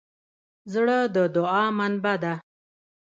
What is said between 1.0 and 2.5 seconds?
د دوعا منبع ده.